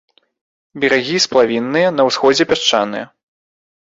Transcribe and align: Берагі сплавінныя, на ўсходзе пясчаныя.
Берагі 0.83 1.17
сплавінныя, 1.25 1.89
на 1.97 2.03
ўсходзе 2.09 2.43
пясчаныя. 2.53 3.05